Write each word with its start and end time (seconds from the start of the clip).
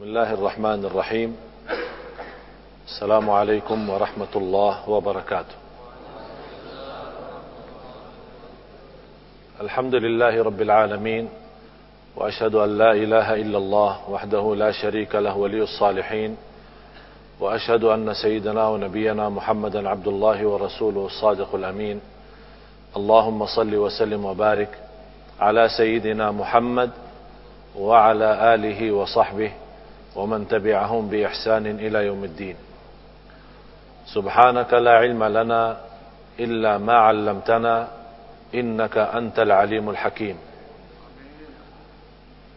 بسم 0.00 0.08
الله 0.08 0.32
الرحمن 0.34 0.84
الرحيم. 0.84 1.36
السلام 2.88 3.30
عليكم 3.30 3.90
ورحمة 3.90 4.32
الله 4.36 4.88
وبركاته. 4.88 5.56
الحمد 9.60 9.94
لله 9.94 10.42
رب 10.42 10.60
العالمين 10.62 11.28
وأشهد 12.16 12.54
أن 12.54 12.78
لا 12.78 12.92
إله 12.92 13.34
إلا 13.34 13.58
الله 13.58 14.10
وحده 14.10 14.54
لا 14.54 14.72
شريك 14.72 15.14
له 15.14 15.36
ولي 15.36 15.62
الصالحين 15.62 16.36
وأشهد 17.40 17.84
أن 17.84 18.14
سيدنا 18.14 18.68
ونبينا 18.68 19.28
محمدا 19.28 19.88
عبد 19.88 20.08
الله 20.08 20.46
ورسوله 20.46 21.06
الصادق 21.06 21.54
الأمين. 21.54 22.00
اللهم 22.96 23.46
صل 23.46 23.74
وسلم 23.74 24.24
وبارك 24.24 24.78
على 25.40 25.68
سيدنا 25.68 26.30
محمد 26.30 26.90
وعلى 27.76 28.54
آله 28.54 28.92
وصحبه 28.92 29.52
ومن 30.16 30.48
تبعهم 30.48 31.08
بإحسان 31.08 31.66
إلى 31.66 32.06
يوم 32.06 32.24
الدين 32.24 32.56
سبحانك 34.06 34.74
لا 34.74 34.94
علم 35.06 35.24
لنا 35.24 35.80
إلا 36.40 36.78
ما 36.78 36.94
علمتنا 36.94 37.88
إنك 38.54 38.96
أنت 38.98 39.38
العليم 39.38 39.90
الحكيم 39.90 40.36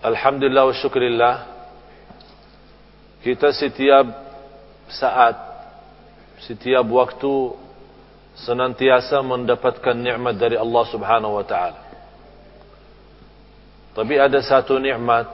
الحمد 0.05 0.43
لله 0.43 0.63
والشكر 0.65 0.99
لله 0.99 1.35
kita 3.23 3.55
setiap 3.55 4.03
saat 4.91 5.37
setiap 6.43 6.83
waktu 6.91 7.55
senantiasa 8.35 9.23
mendapatkan 9.23 9.95
nikmat 9.95 10.35
dari 10.35 10.59
Allah 10.59 10.83
Subhanahu 10.91 11.39
wa 11.39 11.45
taala 11.47 11.79
tapi 13.93 14.17
ada 14.19 14.41
satu 14.41 14.75
nikmat 14.81 15.29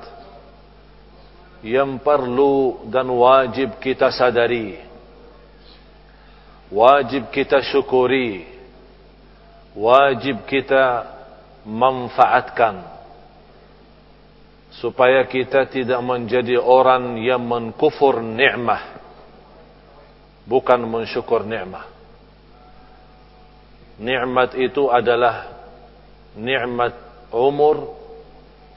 yang 1.66 2.00
perlu 2.00 2.88
dan 2.88 3.08
wajib 3.12 3.78
kita 3.84 4.10
sadari. 4.12 4.80
Wajib 6.70 7.34
kita 7.34 7.60
syukuri. 7.66 8.46
Wajib 9.74 10.46
kita 10.48 11.06
manfaatkan. 11.66 13.00
Supaya 14.80 15.26
kita 15.26 15.66
tidak 15.68 16.00
menjadi 16.00 16.62
orang 16.62 17.20
yang 17.20 17.42
mengkufur 17.42 18.22
nikmat 18.22 19.02
bukan 20.46 20.82
mensyukur 20.86 21.44
nikmat 21.44 22.00
nikmat 24.00 24.56
itu 24.56 24.88
adalah 24.88 25.52
nikmat 26.34 26.96
umur. 27.30 28.00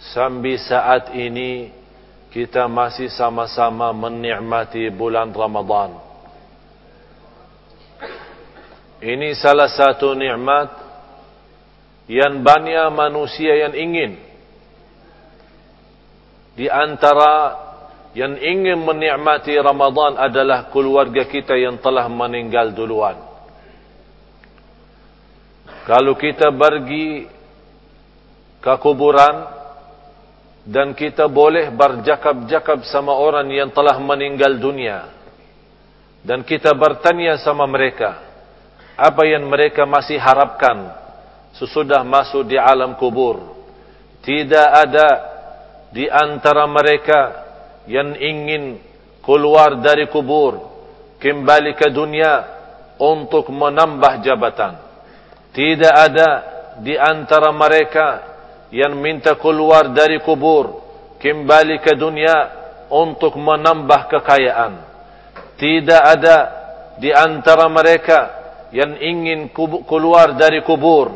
Sampai 0.03 0.59
saat 0.59 1.15
ini 1.15 1.71
kita 2.33 2.65
masih 2.65 3.13
sama-sama 3.13 3.93
menikmati 3.93 4.89
bulan 4.89 5.29
Ramadan. 5.37 6.01
Ini 9.05 9.37
salah 9.37 9.69
satu 9.69 10.17
nikmat 10.17 10.73
yang 12.09 12.41
banyak 12.41 12.89
manusia 12.97 13.69
yang 13.69 13.77
ingin. 13.77 14.17
Di 16.57 16.73
antara 16.73 17.53
yang 18.17 18.41
ingin 18.41 18.81
menikmati 18.81 19.53
Ramadan 19.61 20.17
adalah 20.17 20.73
keluarga 20.73 21.29
kita 21.29 21.53
yang 21.53 21.77
telah 21.85 22.09
meninggal 22.09 22.73
duluan. 22.73 23.21
Kalau 25.85 26.17
kita 26.17 26.49
pergi 26.49 27.29
ke 28.63 28.75
kuburan, 28.79 29.62
dan 30.63 30.95
kita 30.95 31.27
boleh 31.27 31.75
berjakab-jakab 31.75 32.87
sama 32.87 33.15
orang 33.19 33.51
yang 33.51 33.71
telah 33.75 33.99
meninggal 33.99 34.55
dunia. 34.63 35.11
Dan 36.23 36.47
kita 36.47 36.71
bertanya 36.71 37.35
sama 37.43 37.67
mereka 37.67 38.23
apa 38.95 39.27
yang 39.27 39.43
mereka 39.51 39.83
masih 39.83 40.23
harapkan 40.23 40.95
sesudah 41.59 42.07
masuk 42.07 42.47
di 42.47 42.55
alam 42.55 42.95
kubur? 42.95 43.43
Tidak 44.23 44.69
ada 44.71 45.09
di 45.91 46.07
antara 46.07 46.63
mereka 46.71 47.21
yang 47.91 48.15
ingin 48.15 48.79
keluar 49.27 49.83
dari 49.83 50.07
kubur 50.07 50.63
kembali 51.19 51.75
ke 51.75 51.91
dunia 51.91 52.47
untuk 53.03 53.51
menambah 53.51 54.23
jabatan. 54.23 54.79
Tidak 55.51 55.91
ada 55.91 56.31
di 56.79 56.95
antara 56.95 57.51
mereka 57.51 58.32
yang 58.73 58.97
minta 58.97 59.37
keluar 59.37 59.93
dari 59.93 60.17
kubur 60.25 60.81
kembali 61.21 61.85
ke 61.85 61.93
dunia 61.93 62.35
untuk 62.89 63.37
menambah 63.37 64.09
kekayaan. 64.09 64.73
Tidak 65.61 66.03
ada 66.03 66.37
di 66.97 67.13
antara 67.13 67.69
mereka 67.69 68.21
yang 68.73 68.97
ingin 68.97 69.53
keluar 69.85 70.35
dari 70.35 70.65
kubur 70.65 71.13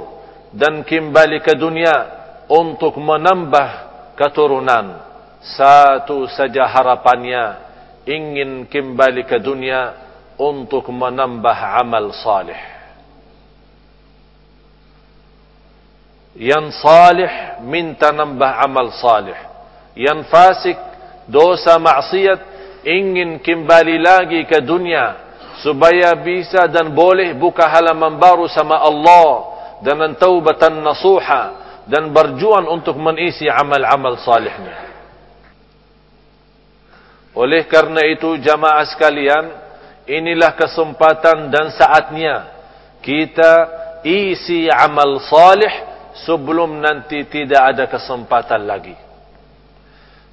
dan 0.53 0.85
kembali 0.85 1.41
ke 1.41 1.57
dunia 1.57 1.97
untuk 2.47 3.01
menambah 3.01 3.69
keturunan. 4.15 5.03
Satu 5.41 6.29
saja 6.29 6.69
harapannya 6.69 7.65
ingin 8.05 8.69
kembali 8.69 9.25
ke 9.25 9.41
dunia 9.41 9.97
untuk 10.37 10.93
menambah 10.93 11.57
amal 11.81 12.13
salih 12.13 12.76
yang 16.37 16.69
salih 16.69 17.61
minta 17.65 18.13
nambah 18.13 18.53
amal 18.61 18.93
salih. 19.01 19.37
Yang 19.97 20.29
fasik 20.29 20.79
dosa 21.25 21.81
maksiat 21.81 22.41
ingin 22.85 23.41
kembali 23.41 23.97
lagi 23.99 24.41
ke 24.45 24.61
dunia 24.61 25.17
supaya 25.65 26.13
bisa 26.21 26.69
dan 26.69 26.93
boleh 26.93 27.33
buka 27.33 27.65
halaman 27.65 28.21
baru 28.21 28.45
sama 28.53 28.77
Allah 28.77 29.57
dengan 29.81 30.13
taubatan 30.13 30.85
nasuha 30.85 31.43
dan 31.89 32.13
berjuang 32.13 32.69
untuk 32.69 33.01
mengisi 33.01 33.49
amal-amal 33.49 34.21
salihnya. 34.21 34.87
Oleh 37.37 37.65
karena 37.69 38.05
itu 38.05 38.37
jamaah 38.41 38.85
sekalian 38.93 39.45
inilah 40.09 40.57
kesempatan 40.57 41.53
dan 41.53 41.73
saatnya 41.73 42.49
kita 43.01 43.53
isi 44.05 44.69
amal 44.73 45.21
salih 45.25 45.96
sebelum 46.25 46.81
nanti 46.81 47.27
tidak 47.29 47.63
ada 47.77 47.85
kesempatan 47.91 48.65
lagi. 48.65 48.97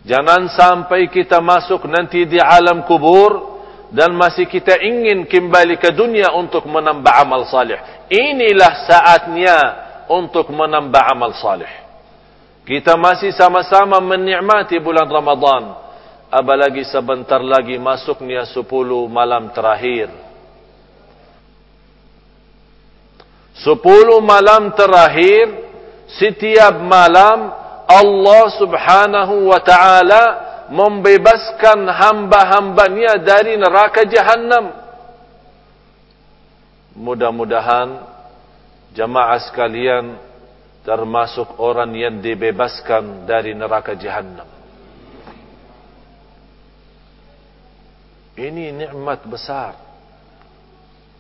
Jangan 0.04 0.52
sampai 0.52 1.08
kita 1.08 1.40
masuk 1.40 1.88
nanti 1.88 2.28
di 2.28 2.40
alam 2.40 2.84
kubur 2.84 3.56
dan 3.92 4.12
masih 4.16 4.48
kita 4.48 4.80
ingin 4.84 5.24
kembali 5.24 5.80
ke 5.80 5.96
dunia 5.96 6.32
untuk 6.36 6.68
menambah 6.68 7.14
amal 7.24 7.48
salih. 7.48 7.80
Inilah 8.12 8.74
saatnya 8.84 9.58
untuk 10.12 10.52
menambah 10.52 11.04
amal 11.08 11.32
salih. 11.40 11.72
Kita 12.64 13.00
masih 13.00 13.32
sama-sama 13.36 14.00
menikmati 14.04 14.80
bulan 14.80 15.08
Ramadan. 15.08 15.80
Apalagi 16.34 16.84
sebentar 16.88 17.40
lagi 17.40 17.78
masuknya 17.78 18.44
10 18.50 18.66
malam 19.08 19.54
terakhir. 19.56 20.10
10 23.62 23.78
malam 24.20 24.74
terakhir 24.74 25.63
setiap 26.08 26.84
malam 26.84 27.64
Allah 27.88 28.44
subhanahu 28.56 29.52
wa 29.52 29.60
ta'ala 29.60 30.24
membebaskan 30.72 31.86
hamba-hambanya 31.86 33.20
dari 33.20 33.60
neraka 33.60 34.08
jahannam. 34.08 34.72
Mudah-mudahan 36.94 38.06
jamaah 38.96 39.40
sekalian 39.50 40.16
termasuk 40.86 41.58
orang 41.60 41.92
yang 41.96 42.16
dibebaskan 42.22 43.28
dari 43.28 43.52
neraka 43.58 43.98
jahannam. 43.98 44.48
Ini 48.34 48.74
nikmat 48.74 49.26
besar. 49.30 49.78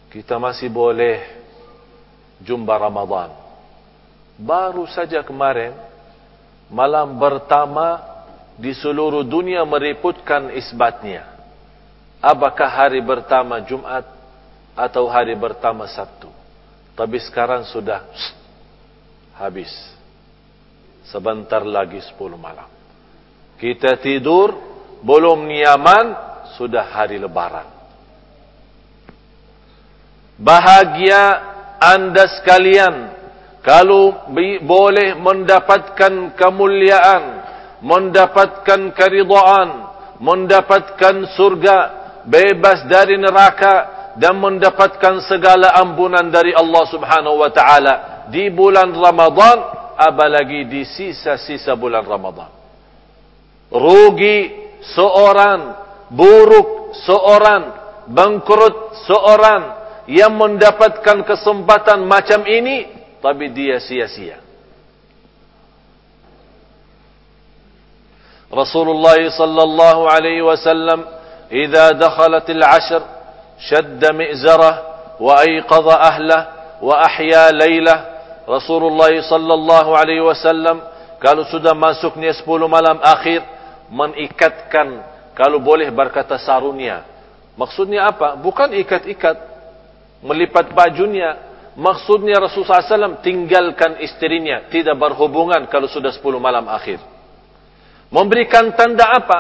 Kita 0.10 0.38
masih 0.42 0.70
boleh 0.70 1.22
jumpa 2.42 2.74
Ramadan 2.78 3.43
baru 4.38 4.86
saja 4.90 5.22
kemarin 5.22 5.74
malam 6.74 7.18
pertama 7.22 8.02
di 8.58 8.74
seluruh 8.74 9.26
dunia 9.26 9.66
meriputkan 9.66 10.54
isbatnya. 10.54 11.30
Apakah 12.24 12.70
hari 12.70 13.04
pertama 13.04 13.60
Jumat 13.66 14.08
atau 14.78 15.10
hari 15.12 15.36
pertama 15.36 15.90
Sabtu? 15.90 16.32
Tapi 16.94 17.18
sekarang 17.20 17.68
sudah 17.68 18.06
habis. 19.36 19.70
Sebentar 21.04 21.66
lagi 21.68 22.00
10 22.00 22.16
malam. 22.40 22.70
Kita 23.60 24.00
tidur, 24.00 24.56
belum 25.04 25.46
nyaman, 25.46 26.06
sudah 26.56 26.86
hari 26.96 27.20
lebaran. 27.20 27.68
Bahagia 30.40 31.22
anda 31.82 32.24
sekalian 32.40 33.23
kalau 33.64 34.28
boleh 34.60 35.16
mendapatkan 35.16 36.36
kemuliaan, 36.36 37.24
mendapatkan 37.80 38.92
keridhaan, 38.92 39.70
mendapatkan 40.20 41.32
surga, 41.32 41.78
bebas 42.28 42.84
dari 42.92 43.16
neraka 43.16 44.04
dan 44.20 44.36
mendapatkan 44.36 45.24
segala 45.26 45.80
ampunan 45.80 46.28
dari 46.28 46.52
Allah 46.52 46.84
Subhanahu 46.92 47.40
wa 47.40 47.52
taala 47.56 48.28
di 48.28 48.52
bulan 48.52 48.92
Ramadan 48.92 49.58
apalagi 49.96 50.68
di 50.68 50.84
sisa-sisa 50.84 51.80
bulan 51.80 52.04
Ramadan. 52.04 52.52
Rugi 53.72 54.70
seorang, 54.92 55.60
buruk 56.12 57.00
seorang, 57.08 57.64
bangkrut 58.12 59.08
seorang 59.08 59.62
yang 60.12 60.36
mendapatkan 60.36 61.24
kesempatan 61.24 62.04
macam 62.04 62.44
ini 62.44 63.03
tapi 63.24 63.48
dia 63.56 63.80
sia-sia. 63.80 64.44
Rasulullah 68.52 69.18
sallallahu 69.18 70.06
alaihi 70.12 70.44
wasallam 70.44 71.08
idza 71.48 71.96
dakhalat 71.98 72.46
al-'ashr 72.46 73.02
shadda 73.58 74.14
mi'zarah 74.14 74.76
wa 75.18 75.40
ayqadha 75.42 75.96
ahlah 75.98 76.42
wa 76.84 77.00
ahya 77.02 77.50
laylah 77.50 77.98
Rasulullah 78.46 79.10
sallallahu 79.10 79.96
alaihi 79.96 80.22
wasallam 80.22 80.84
kalau 81.18 81.48
sudah 81.48 81.72
masuknya 81.72 82.36
10 82.36 82.46
malam 82.68 83.00
akhir 83.00 83.42
mengikatkan 83.88 85.02
kalau 85.34 85.58
boleh 85.58 85.88
berkata 85.90 86.38
sarunya 86.38 87.08
maksudnya 87.56 88.12
apa 88.12 88.36
bukan 88.38 88.70
ikat-ikat 88.76 89.40
melipat 90.22 90.70
bajunya 90.76 91.53
maksudnya 91.74 92.38
Rasulullah 92.38 92.86
SAW 92.86 93.24
tinggalkan 93.26 93.98
istrinya 94.04 94.70
tidak 94.70 94.98
berhubungan 94.98 95.66
kalau 95.72 95.90
sudah 95.90 96.14
10 96.14 96.22
malam 96.38 96.70
akhir 96.70 97.14
Memberikan 98.14 98.78
tanda 98.78 99.10
apa? 99.10 99.40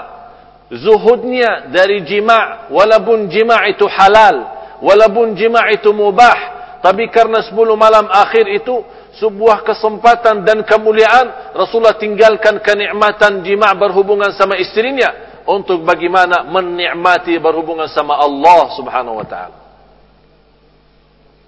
Zuhudnya 0.73 1.69
dari 1.69 2.01
jima' 2.01 2.73
walaupun 2.73 3.29
jima' 3.29 3.69
itu 3.69 3.85
halal, 3.85 4.49
walaupun 4.81 5.37
jima' 5.37 5.69
itu 5.69 5.93
mubah, 5.93 6.37
tapi 6.81 7.05
karena 7.13 7.45
10 7.45 7.53
malam 7.77 8.09
akhir 8.09 8.49
itu 8.49 8.81
sebuah 9.21 9.61
kesempatan 9.61 10.41
dan 10.41 10.65
kemuliaan 10.65 11.53
Rasulullah 11.53 11.93
tinggalkan 12.01 12.57
kenikmatan 12.65 13.45
jima' 13.45 13.77
berhubungan 13.77 14.33
sama 14.33 14.57
istrinya 14.57 15.13
untuk 15.45 15.85
bagaimana 15.85 16.41
menikmati 16.49 17.37
berhubungan 17.37 17.85
sama 17.93 18.17
Allah 18.17 18.73
Subhanahu 18.73 19.21
wa 19.21 19.27
taala. 19.29 19.62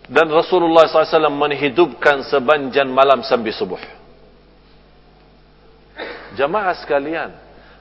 Dan 0.06 0.30
Rasulullah 0.30 0.86
SAW 0.86 1.34
menghidupkan 1.34 2.22
sebanjan 2.30 2.86
malam 2.94 3.26
sampai 3.26 3.50
subuh. 3.50 3.82
Jamaah 6.38 6.76
sekalian, 6.78 7.34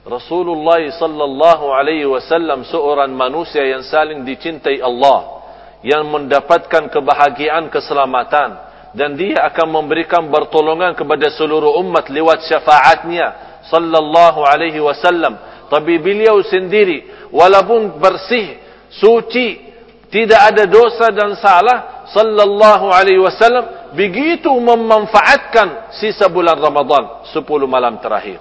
Rasulullah 0.08 0.80
sallallahu 0.84 1.72
alaihi 1.72 2.08
wasallam 2.08 2.64
seorang 2.64 3.12
manusia 3.12 3.64
yang 3.64 3.84
saling 3.84 4.24
dicintai 4.24 4.80
Allah, 4.80 5.44
yang 5.84 6.08
mendapatkan 6.08 6.88
kebahagiaan 6.88 7.68
keselamatan 7.68 8.56
dan 8.94 9.18
dia 9.18 9.44
akan 9.50 9.68
memberikan 9.84 10.24
pertolongan 10.30 10.94
kepada 10.96 11.28
seluruh 11.34 11.76
umat 11.82 12.08
lewat 12.08 12.46
syafaatnya 12.46 13.60
sallallahu 13.68 14.46
alaihi 14.48 14.80
wasallam. 14.80 15.36
Tapi 15.68 15.98
beliau 16.00 16.40
sendiri 16.46 17.28
walaupun 17.34 17.98
bersih, 17.98 18.56
suci, 18.88 19.60
tidak 20.08 20.54
ada 20.54 20.64
dosa 20.64 21.10
dan 21.10 21.34
salah 21.36 21.93
sallallahu 22.12 22.92
alaihi 22.92 23.22
wasallam 23.22 23.94
begitu 23.96 24.50
memanfaatkan 24.52 25.94
sisa 25.96 26.28
bulan 26.28 26.58
Ramadan 26.60 27.28
10 27.32 27.40
malam 27.64 27.96
terakhir. 28.02 28.40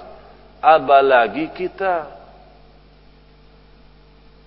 Apalagi 0.64 1.52
kita? 1.56 2.08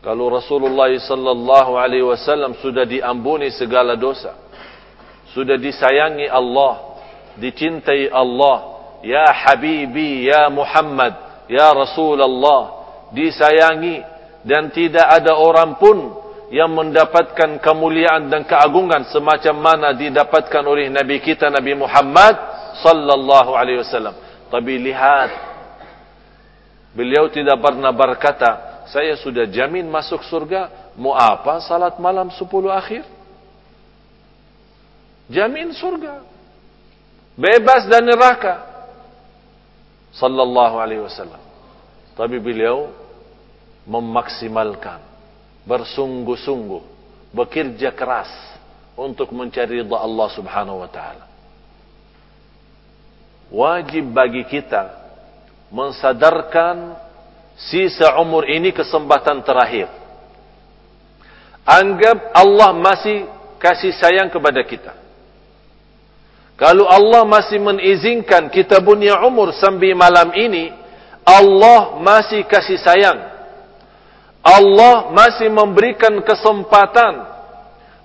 Kalau 0.05 0.31
Rasulullah 0.31 0.93
sallallahu 0.93 1.77
alaihi 1.77 2.07
wasallam 2.07 2.55
sudah 2.63 2.87
diampuni 2.87 3.51
segala 3.51 3.99
dosa 3.99 4.47
sudah 5.37 5.61
disayangi 5.61 6.33
Allah 6.33 6.97
dicintai 7.37 8.09
Allah 8.09 8.81
ya 9.05 9.29
habibi 9.29 10.25
ya 10.25 10.49
Muhammad 10.49 11.45
ya 11.53 11.77
Rasulullah 11.77 12.89
disayangi 13.13 14.01
dan 14.49 14.73
tidak 14.73 15.05
ada 15.05 15.37
orang 15.37 15.77
pun 15.77 16.17
yang 16.47 16.71
mendapatkan 16.71 17.59
kemuliaan 17.59 18.31
dan 18.31 18.47
keagungan 18.47 19.03
semacam 19.11 19.55
mana 19.59 19.89
didapatkan 19.91 20.63
oleh 20.63 20.87
Nabi 20.87 21.19
kita 21.19 21.51
Nabi 21.51 21.75
Muhammad 21.75 22.35
sallallahu 22.83 23.51
alaihi 23.59 23.83
wasallam. 23.83 24.15
Tapi 24.47 24.79
lihat 24.79 25.31
beliau 26.95 27.27
tidak 27.27 27.59
pernah 27.59 27.91
berkata, 27.91 28.87
saya 28.87 29.19
sudah 29.19 29.51
jamin 29.51 29.91
masuk 29.91 30.23
surga, 30.23 30.95
mau 30.95 31.19
apa 31.19 31.59
salat 31.67 31.99
malam 31.99 32.31
10 32.31 32.47
akhir? 32.71 33.03
Jamin 35.27 35.75
surga. 35.75 36.23
Bebas 37.35 37.91
dari 37.91 38.07
neraka. 38.07 38.63
Sallallahu 40.15 40.79
alaihi 40.79 41.03
wasallam. 41.03 41.43
Tapi 42.15 42.39
beliau 42.39 42.95
memaksimalkan 43.85 45.16
bersungguh-sungguh, 45.67 46.83
bekerja 47.35 47.91
keras 47.91 48.31
untuk 48.95 49.35
mencari 49.35 49.83
ridha 49.83 49.99
Allah 49.99 50.29
Subhanahu 50.33 50.81
wa 50.81 50.89
taala. 50.89 51.27
Wajib 53.51 54.15
bagi 54.15 54.47
kita 54.47 55.07
mensadarkan 55.71 56.97
sisa 57.59 58.15
umur 58.23 58.47
ini 58.47 58.71
kesempatan 58.71 59.43
terakhir. 59.43 59.91
Anggap 61.67 62.31
Allah 62.31 62.71
masih 62.71 63.27
kasih 63.59 63.91
sayang 63.99 64.31
kepada 64.31 64.63
kita. 64.63 64.95
Kalau 66.57 66.89
Allah 66.89 67.27
masih 67.27 67.61
mengizinkan 67.61 68.49
kita 68.49 68.81
punya 68.81 69.21
umur 69.27 69.53
sampai 69.53 69.93
malam 69.93 70.33
ini, 70.33 70.73
Allah 71.27 71.99
masih 72.01 72.47
kasih 72.49 72.81
sayang 72.81 73.36
Allah 74.47 75.11
masih 75.11 75.51
memberikan 75.51 76.23
kesempatan 76.23 77.35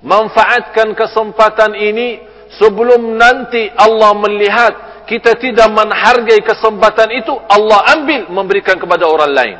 manfaatkan 0.01 0.97
kesempatan 0.97 1.77
ini 1.77 2.25
sebelum 2.57 3.15
nanti 3.15 3.69
Allah 3.77 4.17
melihat 4.17 5.05
kita 5.05 5.37
tidak 5.37 5.69
menghargai 5.69 6.41
kesempatan 6.41 7.13
itu 7.21 7.33
Allah 7.45 7.85
ambil 7.93 8.33
memberikan 8.33 8.81
kepada 8.81 9.05
orang 9.05 9.31
lain. 9.31 9.57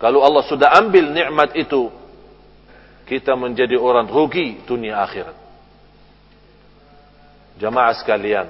Kalau 0.00 0.24
Allah 0.24 0.46
sudah 0.48 0.72
ambil 0.78 1.10
nikmat 1.12 1.52
itu 1.58 1.92
kita 3.04 3.36
menjadi 3.36 3.76
orang 3.76 4.08
rugi 4.08 4.62
dunia 4.64 5.02
akhirat. 5.04 5.36
Jamaah 7.58 7.94
sekalian 7.98 8.46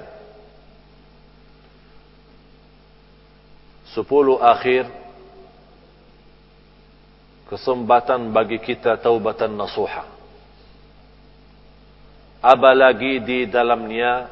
sepuluh 3.89 4.37
akhir 4.37 4.85
kesempatan 7.49 8.29
bagi 8.29 8.61
kita 8.61 9.01
taubatan 9.01 9.57
nasuha. 9.57 10.05
Apalagi 12.39 13.19
di 13.19 13.39
dalamnya 13.49 14.29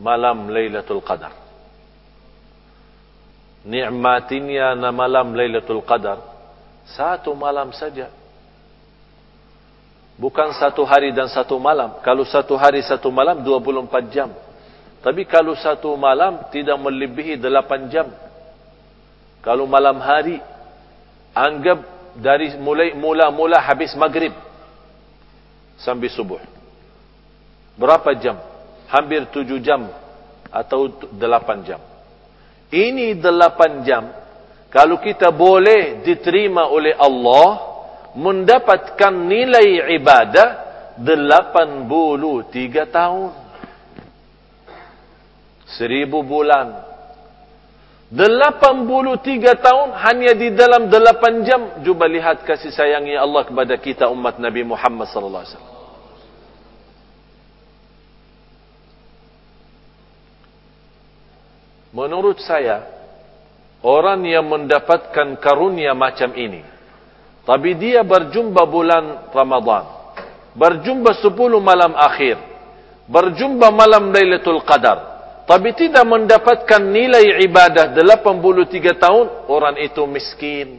malam 0.00 0.48
Lailatul 0.48 1.04
Qadar. 1.04 1.36
Nikmatinya 3.62 4.74
na 4.74 4.90
malam 4.90 5.36
Lailatul 5.36 5.84
Qadar 5.84 6.18
satu 6.88 7.36
malam 7.36 7.70
saja. 7.70 8.10
Bukan 10.18 10.56
satu 10.56 10.82
hari 10.82 11.12
dan 11.14 11.28
satu 11.30 11.60
malam. 11.60 12.00
Kalau 12.02 12.24
satu 12.26 12.58
hari 12.58 12.82
satu 12.82 13.12
malam 13.12 13.44
24 13.44 14.08
jam. 14.10 14.32
Tapi 15.02 15.26
kalau 15.26 15.54
satu 15.54 15.94
malam 15.94 16.42
tidak 16.50 16.78
melebihi 16.78 17.38
8 17.38 17.92
jam. 17.92 18.06
Kalau 19.42 19.66
malam 19.66 19.98
hari 19.98 20.38
anggap 21.34 21.91
dari 22.16 22.56
mulai 22.60 22.92
mula-mula 22.92 23.62
habis 23.62 23.94
maghrib 23.96 24.32
sampai 25.80 26.08
subuh. 26.12 26.40
Berapa 27.76 28.12
jam? 28.20 28.36
Hampir 28.92 29.24
tujuh 29.32 29.58
jam 29.64 29.88
atau 30.52 30.92
delapan 31.16 31.64
jam. 31.64 31.80
Ini 32.68 33.16
delapan 33.16 33.80
jam. 33.84 34.04
Kalau 34.72 35.00
kita 35.00 35.32
boleh 35.32 36.00
diterima 36.04 36.68
oleh 36.68 36.96
Allah, 36.96 37.72
mendapatkan 38.16 39.12
nilai 39.12 39.88
ibadah 39.96 40.48
delapan 41.00 41.88
bulu 41.88 42.44
tiga 42.52 42.84
tahun. 42.88 43.32
Seribu 45.72 46.20
bulan 46.20 46.91
83 48.12 49.56
tahun 49.56 49.88
hanya 49.96 50.36
di 50.36 50.52
dalam 50.52 50.92
8 50.92 51.48
jam 51.48 51.60
cuba 51.80 52.04
lihat 52.04 52.44
kasih 52.44 52.68
sayangnya 52.68 53.24
Allah 53.24 53.48
kepada 53.48 53.72
kita 53.80 54.04
umat 54.12 54.36
Nabi 54.36 54.68
Muhammad 54.68 55.08
sallallahu 55.08 55.42
alaihi 55.42 55.56
wasallam 55.56 55.72
Menurut 61.92 62.40
saya 62.40 62.88
orang 63.84 64.24
yang 64.24 64.48
mendapatkan 64.48 65.36
karunia 65.36 65.92
macam 65.92 66.32
ini. 66.32 66.64
Tapi 67.44 67.76
dia 67.76 68.00
berjumpa 68.00 68.64
bulan 68.64 69.28
Ramadan. 69.28 69.84
Berjumpa 70.56 71.20
10 71.20 71.36
malam 71.60 71.92
akhir. 71.92 72.40
Berjumpa 73.12 73.68
malam 73.68 74.08
Lailatul 74.08 74.64
Qadar. 74.64 75.11
Tapi 75.42 75.74
tidak 75.74 76.06
mendapatkan 76.06 76.82
nilai 76.82 77.42
ibadah 77.42 77.90
83 77.90 78.94
tahun, 78.94 79.26
orang 79.50 79.76
itu 79.82 80.02
miskin. 80.06 80.78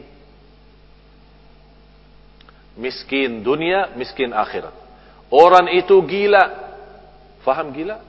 Miskin 2.74 3.44
dunia, 3.44 3.92
miskin 3.94 4.32
akhirat. 4.32 4.72
Orang 5.28 5.68
itu 5.70 5.94
gila. 6.08 6.44
Faham 7.44 7.70
gila? 7.76 8.00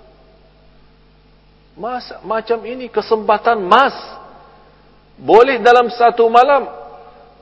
Mas, 1.75 2.07
macam 2.23 2.63
ini 2.63 2.87
kesempatan 2.87 3.59
mas. 3.59 3.93
Boleh 5.19 5.59
dalam 5.59 5.91
satu 5.91 6.27
malam, 6.31 6.71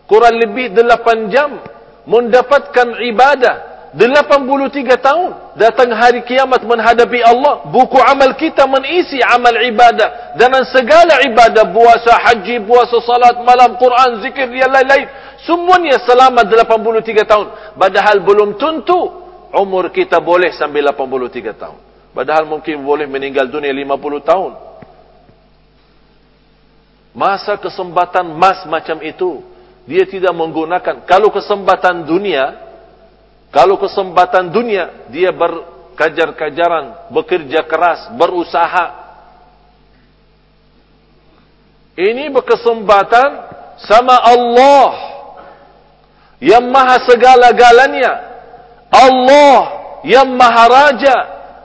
kurang 0.10 0.36
lebih 0.42 0.74
8 0.74 1.30
jam, 1.30 1.62
mendapatkan 2.10 2.98
ibadah 3.14 3.73
83 3.94 4.98
tahun 4.98 5.54
datang 5.54 5.94
hari 5.94 6.26
kiamat 6.26 6.66
menghadapi 6.66 7.22
Allah. 7.22 7.62
Buku 7.70 8.02
amal 8.02 8.34
kita 8.34 8.66
menisi 8.66 9.22
amal 9.22 9.54
ibadah. 9.54 10.34
Dan 10.34 10.50
segala 10.74 11.22
ibadah 11.22 11.70
puasa 11.70 12.18
haji 12.18 12.66
puasa 12.66 12.98
salat 13.06 13.38
malam 13.46 13.78
Quran 13.78 14.18
zikir 14.26 14.50
yang 14.50 14.74
lain-lain. 14.74 15.06
Semuanya 15.46 16.02
selama 16.02 16.42
83 16.42 17.22
tahun. 17.22 17.48
Padahal 17.78 18.18
belum 18.26 18.58
tentu 18.58 18.98
umur 19.54 19.94
kita 19.94 20.18
boleh 20.18 20.50
sampai 20.58 20.82
83 20.82 21.54
tahun. 21.54 21.80
Padahal 22.18 22.50
mungkin 22.50 22.82
boleh 22.82 23.06
meninggal 23.06 23.46
dunia 23.46 23.70
50 23.70 24.26
tahun. 24.26 24.52
Masa 27.14 27.62
kesempatan 27.62 28.26
mas 28.26 28.66
macam 28.66 28.98
itu 29.06 29.46
dia 29.86 30.10
tidak 30.10 30.34
menggunakan. 30.34 31.06
Kalau 31.06 31.30
kesempatan 31.30 32.10
dunia 32.10 32.63
kalau 33.54 33.78
kesempatan 33.78 34.50
dunia, 34.50 35.06
dia 35.14 35.30
berkajar-kajaran, 35.30 37.14
bekerja 37.14 37.62
keras, 37.70 38.10
berusaha. 38.18 39.06
Ini 41.94 42.34
berkesempatan 42.34 43.30
sama 43.86 44.18
Allah 44.26 44.90
yang 46.42 46.66
maha 46.66 46.98
segala-galanya. 47.06 48.14
Allah 48.90 49.58
yang 50.02 50.34
maha 50.34 50.66
raja. 50.66 51.18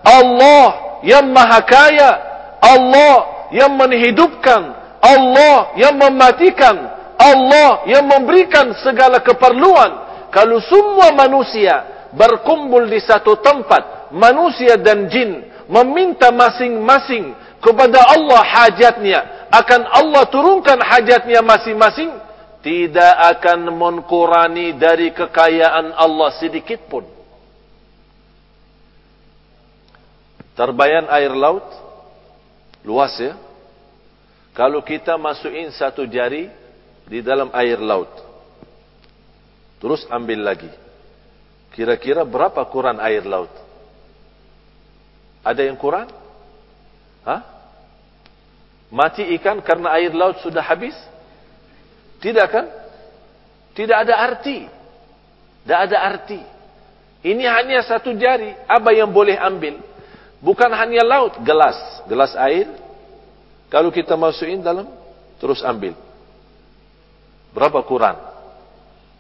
Allah 0.05 1.01
yang 1.01 1.25
maha 1.33 1.65
kaya. 1.65 2.13
Allah 2.61 3.49
yang 3.49 3.73
menghidupkan. 3.81 4.77
Allah 5.01 5.73
yang 5.81 5.97
mematikan. 5.97 6.77
Allah 7.17 7.89
yang 7.89 8.05
memberikan 8.05 8.77
segala 8.85 9.25
keperluan 9.25 10.08
kalau 10.29 10.61
semua 10.61 11.13
manusia 11.17 12.09
berkumpul 12.13 12.89
di 12.89 13.01
satu 13.01 13.37
tempat, 13.41 14.13
manusia 14.13 14.77
dan 14.77 15.09
jin 15.09 15.45
meminta 15.69 16.33
masing-masing 16.33 17.37
kepada 17.61 18.01
Allah 18.13 18.41
hajatnya, 18.45 19.49
akan 19.53 19.83
Allah 19.89 20.25
turunkan 20.29 20.79
hajatnya 20.81 21.41
masing-masing, 21.45 22.13
tidak 22.65 23.15
akan 23.37 23.73
mengkurani 23.73 24.77
dari 24.77 25.13
kekayaan 25.13 25.93
Allah 25.97 26.31
sedikit 26.37 26.81
pun. 26.89 27.05
Terbayan 30.59 31.07
air 31.15 31.31
laut, 31.31 31.63
luas 32.83 33.15
ya. 33.15 33.39
Kalau 34.59 34.83
kita 34.83 35.15
masukin 35.15 35.71
satu 35.71 36.03
jari 36.03 36.51
di 37.07 37.23
dalam 37.23 37.47
air 37.55 37.79
laut, 37.79 38.11
Terus 39.79 40.03
ambil 40.11 40.43
lagi. 40.43 40.71
Kira-kira 41.75 42.27
berapa 42.27 42.59
kurang 42.67 42.99
air 42.99 43.23
laut? 43.23 43.51
Ada 45.47 45.63
yang 45.67 45.79
kurang? 45.79 46.11
Hah? 47.23 47.41
Mati 48.91 49.23
ikan 49.39 49.63
karena 49.63 49.95
air 49.95 50.11
laut 50.11 50.43
sudah 50.43 50.65
habis? 50.65 50.97
Tidak 52.19 52.47
kan? 52.51 52.67
Tidak 53.79 53.95
ada 53.95 54.19
arti. 54.19 54.67
Tidak 55.63 55.79
ada 55.79 55.97
arti. 56.03 56.41
Ini 57.23 57.45
hanya 57.47 57.79
satu 57.87 58.11
jari. 58.17 58.55
Apa 58.67 58.91
yang 58.91 59.11
boleh 59.15 59.39
ambil? 59.39 59.79
Bukan 60.43 60.71
hanya 60.75 61.07
laut. 61.07 61.39
Gelas. 61.47 61.79
Gelas 62.11 62.35
air. 62.35 62.67
Kalau 63.69 63.93
kita 63.93 64.17
masukin 64.17 64.65
dalam, 64.65 64.89
terus 65.37 65.61
ambil. 65.61 65.93
Berapa 67.53 67.85
kurang? 67.85 68.17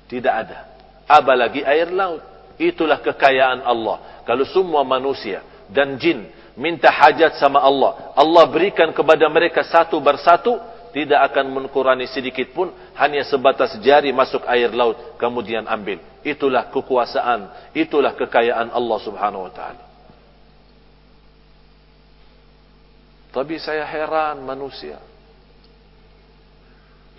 Tidak 0.08 0.34
ada. 0.34 0.64
Apalagi 1.04 1.62
air 1.62 1.92
laut. 1.92 2.24
Itulah 2.58 2.98
kekayaan 2.98 3.62
Allah. 3.62 4.24
Kalau 4.26 4.42
semua 4.48 4.82
manusia 4.82 5.44
dan 5.70 5.94
jin 6.00 6.26
minta 6.58 6.90
hajat 6.90 7.38
sama 7.38 7.62
Allah. 7.62 8.12
Allah 8.18 8.44
berikan 8.50 8.90
kepada 8.90 9.28
mereka 9.30 9.62
satu 9.62 10.00
bersatu. 10.02 10.58
Tidak 10.88 11.20
akan 11.20 11.52
mengurangi 11.52 12.08
sedikit 12.08 12.48
pun. 12.56 12.72
Hanya 12.96 13.22
sebatas 13.28 13.76
jari 13.84 14.10
masuk 14.10 14.42
air 14.48 14.72
laut. 14.72 15.20
Kemudian 15.20 15.68
ambil. 15.68 16.00
Itulah 16.24 16.72
kekuasaan. 16.72 17.72
Itulah 17.76 18.16
kekayaan 18.16 18.72
Allah 18.72 18.98
subhanahu 19.04 19.46
wa 19.46 19.52
ta'ala. 19.52 19.84
Tapi 23.28 23.54
saya 23.60 23.84
heran 23.84 24.42
manusia. 24.42 24.98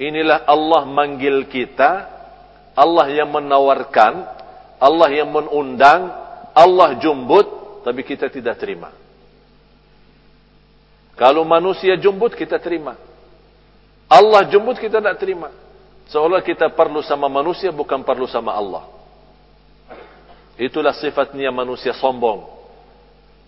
Inilah 0.01 0.43
Allah 0.50 0.84
manggil 0.89 1.46
kita 1.48 2.18
Allah 2.79 3.12
yang 3.12 3.27
menawarkan, 3.27 4.24
Allah 4.79 5.09
yang 5.12 5.27
mengundang, 5.27 6.15
Allah 6.55 6.95
jumbut, 6.95 7.43
tapi 7.83 8.07
kita 8.07 8.31
tidak 8.31 8.55
terima. 8.55 8.95
Kalau 11.19 11.43
manusia 11.43 12.00
jumbut, 12.00 12.31
kita 12.39 12.55
terima. 12.55 12.95
Allah 14.07 14.48
jumbut, 14.48 14.79
kita 14.79 15.03
tidak 15.03 15.19
terima. 15.19 15.51
Seolah 16.07 16.39
kita 16.39 16.71
perlu 16.71 17.03
sama 17.03 17.27
manusia, 17.27 17.67
bukan 17.75 18.00
perlu 18.00 18.24
sama 18.31 18.55
Allah. 18.55 18.88
Itulah 20.55 20.95
sifatnya 20.95 21.51
manusia 21.51 21.91
sombong. 21.91 22.48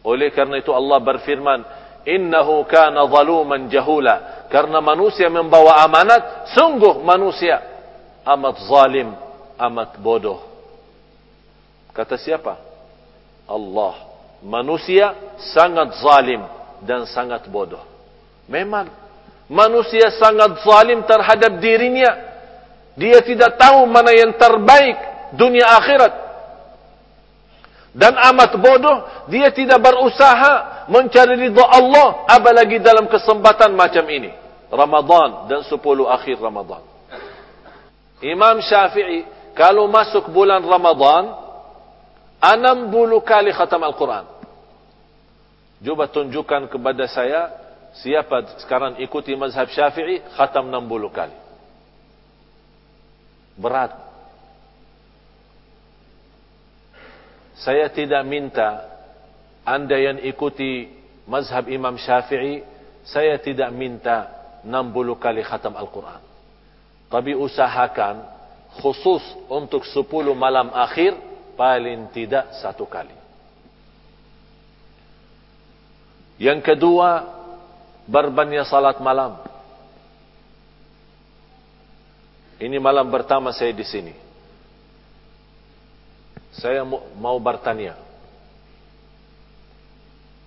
Oleh 0.03 0.27
karena 0.35 0.59
itu 0.59 0.75
Allah 0.75 0.99
berfirman, 0.99 1.59
Innahu 2.03 2.67
kana 2.67 3.07
zaluman 3.07 3.71
jahula. 3.71 4.43
Karena 4.51 4.83
manusia 4.83 5.31
membawa 5.31 5.79
amanat, 5.87 6.51
sungguh 6.51 6.99
manusia 6.99 7.70
amat 8.25 8.55
zalim, 8.69 9.09
amat 9.57 9.97
bodoh. 9.97 10.41
Kata 11.91 12.15
siapa? 12.15 12.57
Allah. 13.49 14.09
Manusia 14.41 15.13
sangat 15.53 16.01
zalim 16.01 16.41
dan 16.81 17.05
sangat 17.05 17.45
bodoh. 17.45 17.83
Memang 18.49 18.89
manusia 19.45 20.09
sangat 20.17 20.65
zalim 20.65 21.05
terhadap 21.05 21.61
dirinya. 21.61 22.09
Dia 22.97 23.21
tidak 23.21 23.55
tahu 23.55 23.85
mana 23.85 24.11
yang 24.11 24.33
terbaik 24.35 24.97
dunia 25.37 25.67
akhirat. 25.77 26.13
Dan 27.91 28.15
amat 28.15 28.55
bodoh, 28.55 29.27
dia 29.27 29.51
tidak 29.51 29.83
berusaha 29.83 30.87
mencari 30.87 31.35
ridha 31.35 31.65
Allah 31.67 32.23
apalagi 32.23 32.79
dalam 32.79 33.11
kesempatan 33.11 33.75
macam 33.75 34.07
ini. 34.07 34.31
Ramadan 34.71 35.51
dan 35.51 35.59
10 35.67 35.75
akhir 36.07 36.39
Ramadan. 36.39 36.90
Imam 38.21 38.61
Syafi'i 38.61 39.25
kalau 39.57 39.89
masuk 39.89 40.29
bulan 40.29 40.61
Ramadan 40.61 41.33
60 42.41 42.93
kali 43.21 43.49
khatam 43.53 43.81
Al-Quran. 43.85 44.25
Coba 45.81 46.05
tunjukkan 46.09 46.69
kepada 46.69 47.05
saya 47.09 47.49
siapa 47.97 48.61
sekarang 48.61 49.01
ikuti 49.01 49.33
mazhab 49.33 49.69
Syafi'i 49.69 50.21
khatam 50.37 50.69
60 50.69 51.09
kali. 51.09 51.37
Berat. 53.57 53.93
Saya 57.61 57.89
tidak 57.93 58.25
minta 58.25 58.89
anda 59.61 59.93
yang 59.93 60.17
ikuti 60.25 60.89
mazhab 61.29 61.69
Imam 61.69 61.93
Syafi'i, 61.97 62.65
saya 63.05 63.37
tidak 63.37 63.69
minta 63.69 64.29
60 64.65 65.21
kali 65.21 65.41
khatam 65.45 65.77
Al-Quran. 65.77 66.30
Tapi 67.11 67.35
usahakan 67.35 68.23
khusus 68.79 69.19
untuk 69.51 69.83
10 69.83 70.07
malam 70.31 70.71
akhir 70.71 71.11
paling 71.59 72.07
tidak 72.15 72.55
satu 72.63 72.87
kali. 72.87 73.11
Yang 76.39 76.73
kedua, 76.73 77.27
berbanyak 78.07 78.63
salat 78.65 78.97
malam. 79.03 79.37
Ini 82.57 82.79
malam 82.79 83.11
pertama 83.11 83.51
saya 83.51 83.75
di 83.75 83.83
sini. 83.83 84.15
Saya 86.55 86.87
mau 87.19 87.37
bertanya. 87.37 87.99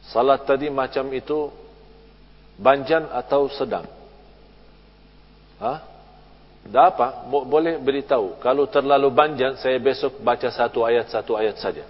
Salat 0.09 0.43
tadi 0.49 0.73
macam 0.73 1.13
itu 1.13 1.53
banjan 2.59 3.07
atau 3.13 3.47
sedang? 3.53 3.87
Ha? 5.63 5.94
Dah 6.65 6.89
apa? 6.89 7.29
Boleh 7.29 7.77
beritahu. 7.77 8.41
Kalau 8.41 8.65
terlalu 8.65 9.13
panjang, 9.13 9.55
saya 9.61 9.77
besok 9.77 10.21
baca 10.25 10.49
satu 10.49 10.83
ayat, 10.83 11.13
satu 11.13 11.37
ayat 11.37 11.61
saja. 11.61 11.85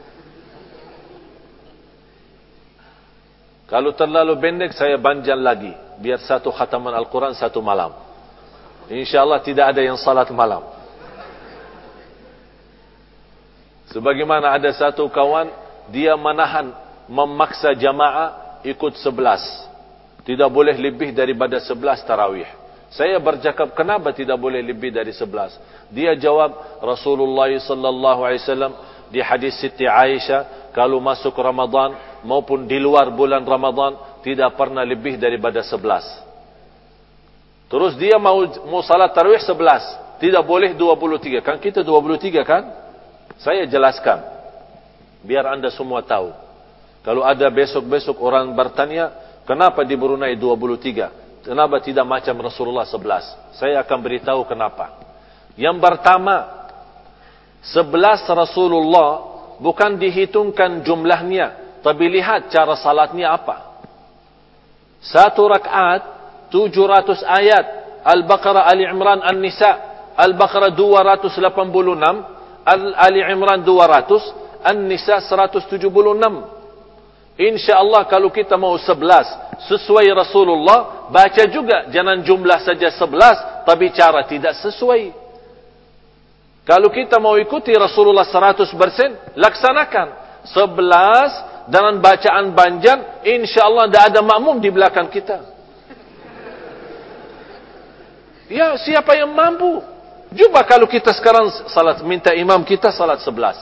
Kalau 3.70 3.94
terlalu 3.96 4.34
pendek, 4.38 4.74
saya 4.76 4.98
panjang 5.00 5.40
lagi. 5.40 5.72
Biar 6.02 6.20
satu 6.20 6.50
khataman 6.50 6.92
Al-Quran, 6.92 7.32
satu 7.32 7.62
malam. 7.62 7.94
InsyaAllah 8.90 9.40
tidak 9.40 9.72
ada 9.72 9.80
yang 9.80 9.96
salat 9.96 10.28
malam. 10.34 10.60
Sebagaimana 13.88 14.52
ada 14.52 14.68
satu 14.74 15.06
kawan, 15.08 15.48
dia 15.88 16.12
menahan, 16.18 16.74
memaksa 17.06 17.72
jamaah 17.78 18.60
ikut 18.66 18.98
sebelas. 19.00 19.40
Tidak 20.26 20.48
boleh 20.50 20.74
lebih 20.76 21.14
daripada 21.14 21.60
sebelas 21.62 22.02
tarawih. 22.04 22.63
Saya 22.94 23.18
bercakap 23.18 23.74
kenapa 23.74 24.14
tidak 24.14 24.38
boleh 24.38 24.62
lebih 24.62 24.94
dari 24.94 25.10
sebelas? 25.10 25.58
Dia 25.90 26.14
jawab 26.14 26.78
Rasulullah 26.78 27.50
sallallahu 27.50 28.22
alaihi 28.22 28.42
wasallam 28.46 28.72
di 29.10 29.18
hadis 29.18 29.58
Siti 29.58 29.82
Aisyah 29.82 30.70
kalau 30.70 31.02
masuk 31.02 31.34
Ramadan 31.34 31.98
maupun 32.22 32.70
di 32.70 32.78
luar 32.78 33.10
bulan 33.10 33.42
Ramadan 33.42 33.98
tidak 34.22 34.54
pernah 34.54 34.86
lebih 34.86 35.18
daripada 35.18 35.58
sebelas. 35.66 36.06
Terus 37.66 37.98
dia 37.98 38.14
mau 38.14 38.46
mau 38.70 38.78
salat 38.86 39.10
tarawih 39.10 39.42
sebelas, 39.42 39.82
tidak 40.22 40.46
boleh 40.46 40.78
dua 40.78 40.94
puluh 40.94 41.18
tiga. 41.18 41.42
Kan 41.42 41.58
kita 41.58 41.82
dua 41.82 41.98
puluh 41.98 42.14
tiga 42.14 42.46
kan? 42.46 42.62
Saya 43.42 43.66
jelaskan 43.66 44.22
biar 45.26 45.50
anda 45.50 45.66
semua 45.74 45.98
tahu. 46.06 46.30
Kalau 47.02 47.26
ada 47.26 47.50
besok-besok 47.50 48.22
orang 48.22 48.54
bertanya, 48.54 49.10
kenapa 49.42 49.82
di 49.82 49.98
Brunei 49.98 50.38
dua 50.38 50.54
puluh 50.54 50.78
tiga? 50.78 51.10
Kenapa 51.44 51.76
tidak 51.84 52.08
macam 52.08 52.40
Rasulullah 52.40 52.88
11? 52.88 53.60
Saya 53.60 53.84
akan 53.84 53.98
beritahu 54.00 54.48
kenapa. 54.48 54.96
Yang 55.60 55.76
pertama, 55.76 56.36
11 57.68 58.24
Rasulullah 58.32 59.10
bukan 59.60 60.00
dihitungkan 60.00 60.80
jumlahnya, 60.80 61.78
tapi 61.84 62.08
lihat 62.08 62.48
cara 62.48 62.72
salatnya 62.80 63.36
apa. 63.36 63.76
Satu 65.04 65.44
rakaat 65.44 66.02
700 66.48 67.20
ayat 67.28 67.64
Al-Baqarah 68.08 68.64
Ali 68.64 68.88
Imran 68.88 69.20
An-Nisa 69.20 69.92
Al-Baqarah 70.16 70.72
286 70.72 71.44
Ali 72.96 73.20
Imran 73.20 73.60
200 73.60 74.64
An-Nisa 74.64 75.20
176 75.20 75.76
InsyaAllah 77.34 78.06
kalau 78.06 78.30
kita 78.30 78.54
mau 78.54 78.78
sebelas 78.78 79.26
sesuai 79.66 80.06
Rasulullah, 80.14 81.10
baca 81.10 81.42
juga 81.50 81.90
jangan 81.90 82.22
jumlah 82.22 82.62
saja 82.62 82.94
sebelas, 82.94 83.66
tapi 83.66 83.90
cara 83.90 84.22
tidak 84.22 84.54
sesuai. 84.62 85.10
Kalau 86.64 86.88
kita 86.94 87.18
mau 87.18 87.34
ikuti 87.36 87.74
Rasulullah 87.74 88.24
seratus 88.24 88.70
persen, 88.72 89.18
laksanakan. 89.34 90.22
Sebelas 90.44 91.32
dengan 91.66 91.98
bacaan 91.98 92.54
banjan, 92.54 93.24
insyaAllah 93.26 93.90
tidak 93.90 94.04
ada 94.14 94.20
makmum 94.22 94.62
di 94.62 94.70
belakang 94.70 95.10
kita. 95.10 95.42
Ya, 98.46 98.76
siapa 98.78 99.16
yang 99.16 99.32
mampu? 99.32 99.82
Cuba 100.34 100.62
kalau 100.62 100.86
kita 100.86 101.10
sekarang 101.16 101.48
salat, 101.72 101.98
minta 102.04 102.30
imam 102.36 102.60
kita 102.62 102.92
salat 102.94 103.18
sebelas. 103.24 103.56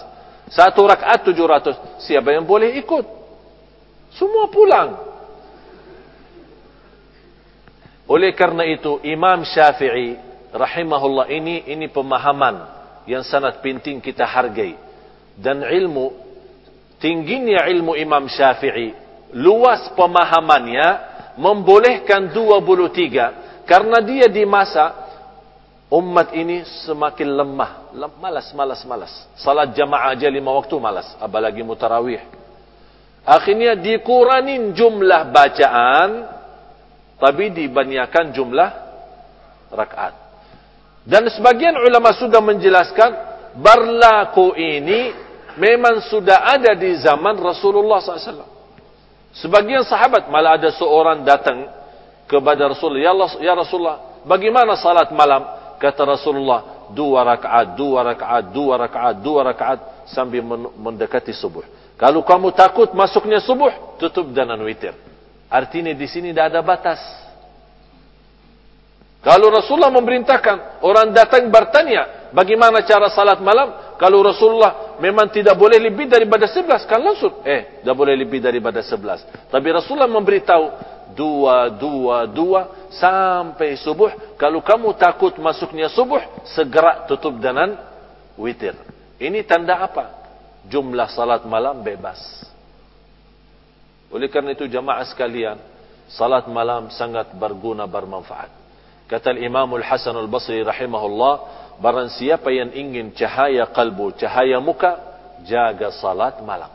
Satu 0.51 0.85
rakaat 0.85 1.25
tujuh 1.25 1.47
ratus. 1.47 1.79
Siapa 2.03 2.35
yang 2.35 2.45
boleh 2.45 2.77
ikut? 2.83 3.22
Semua 4.17 4.49
pulang. 4.53 4.91
Oleh 8.05 8.37
karena 8.37 8.69
itu 8.69 9.01
Imam 9.07 9.41
Syafi'i 9.41 10.21
rahimahullah 10.53 11.33
ini 11.33 11.65
ini 11.65 11.89
pemahaman 11.89 12.69
yang 13.09 13.25
sangat 13.25 13.65
penting 13.65 14.05
kita 14.05 14.29
hargai. 14.29 14.77
Dan 15.33 15.65
ilmu 15.65 16.13
tingginya 17.01 17.65
ilmu 17.73 17.97
Imam 17.97 18.29
Syafi'i 18.29 18.93
luas 19.33 19.89
pemahamannya 19.97 20.89
membolehkan 21.41 22.37
23 22.37 23.65
karena 23.65 23.99
dia 24.05 24.29
di 24.29 24.45
masa 24.45 24.93
umat 25.89 26.37
ini 26.37 26.69
semakin 26.85 27.29
lemah. 27.33 27.71
Malas 28.21 28.53
malas 28.53 28.85
malas. 28.85 29.13
Salat 29.41 29.73
jamaah 29.73 30.13
aja 30.13 30.29
lima 30.29 30.53
waktu 30.53 30.77
malas 30.77 31.17
apalagi 31.17 31.65
mutarawih 31.65 32.42
Akhirnya 33.23 33.79
dikurangin 33.79 34.75
jumlah 34.75 35.31
bacaan 35.31 36.11
tapi 37.23 37.55
dibanyakkan 37.55 38.35
jumlah 38.35 38.71
rakaat. 39.71 40.15
Dan 41.07 41.31
sebagian 41.31 41.79
ulama 41.79 42.11
sudah 42.15 42.43
menjelaskan 42.43 43.11
berlaku 43.59 44.55
ini 44.59 45.15
memang 45.59 46.03
sudah 46.07 46.51
ada 46.51 46.75
di 46.75 46.99
zaman 46.99 47.39
Rasulullah 47.39 48.03
SAW. 48.03 48.51
Sebagian 49.33 49.87
sahabat 49.87 50.29
malah 50.29 50.61
ada 50.61 50.71
seorang 50.75 51.25
datang 51.25 51.65
kepada 52.29 52.69
Rasulullah, 52.69 53.01
ya, 53.01 53.13
ya 53.41 53.53
Rasulullah, 53.57 54.23
bagaimana 54.29 54.77
salat 54.77 55.09
malam? 55.15 55.43
Kata 55.81 56.07
Rasulullah, 56.07 56.91
dua 56.95 57.27
rakaat, 57.27 57.75
dua 57.75 58.07
rakaat, 58.07 58.45
dua 58.55 58.75
rakaat, 58.79 59.15
dua 59.19 59.41
rakaat 59.43 59.79
sambil 60.07 60.45
mendekati 60.79 61.35
subuh. 61.35 61.65
Kalau 62.03 62.27
kamu 62.27 62.51
takut 62.51 62.91
masuknya 62.99 63.39
subuh, 63.39 63.95
tutup 63.95 64.35
dengan 64.35 64.59
witir. 64.67 64.91
Artinya 65.47 65.95
di 65.95 66.07
sini 66.11 66.35
tidak 66.35 66.51
ada 66.51 66.59
batas. 66.59 66.99
Kalau 69.23 69.55
Rasulullah 69.55 69.95
memerintahkan 69.95 70.83
orang 70.83 71.15
datang 71.15 71.47
bertanya, 71.47 72.35
bagaimana 72.35 72.83
cara 72.83 73.07
salat 73.07 73.39
malam? 73.39 73.95
Kalau 74.03 74.19
Rasulullah 74.19 74.99
memang 74.99 75.31
tidak 75.31 75.55
boleh 75.55 75.79
lebih 75.79 76.11
daripada 76.11 76.51
sebelas, 76.51 76.83
kan 76.91 76.99
langsung, 76.99 77.39
eh, 77.47 77.79
tidak 77.87 77.95
boleh 77.95 78.19
lebih 78.19 78.43
daripada 78.43 78.83
sebelas. 78.83 79.23
Tapi 79.47 79.71
Rasulullah 79.71 80.11
memberitahu, 80.11 80.65
dua, 81.15 81.71
dua, 81.71 82.27
dua, 82.27 82.91
sampai 82.99 83.79
subuh. 83.79 84.35
Kalau 84.35 84.59
kamu 84.59 84.91
takut 84.99 85.39
masuknya 85.39 85.87
subuh, 85.87 86.19
segera 86.51 87.07
tutup 87.07 87.39
dengan 87.39 87.79
witir. 88.35 88.75
Ini 89.23 89.47
tanda 89.47 89.87
apa? 89.87 90.22
Jumlah 90.69 91.09
salat 91.11 91.43
malam 91.49 91.83
bebas. 91.83 92.19
Oleh 94.13 94.29
kerana 94.29 94.53
itu 94.53 94.69
jamaah 94.69 95.03
sekalian, 95.09 95.57
salat 96.13 96.45
malam 96.51 96.93
sangat 96.93 97.33
berguna 97.33 97.89
bermanfaat. 97.89 98.53
Kata 99.09 99.33
Imam 99.37 99.69
Al-Hasan 99.77 100.17
Al-Basri 100.17 100.61
rahimahullah, 100.61 101.35
barang 101.81 102.13
siapa 102.17 102.53
yang 102.53 102.73
ingin 102.77 103.13
cahaya 103.17 103.69
kalbu, 103.73 104.17
cahaya 104.21 104.61
muka, 104.61 105.01
jaga 105.49 105.89
salat 105.97 106.41
malam. 106.45 106.71